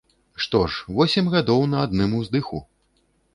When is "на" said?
1.75-1.83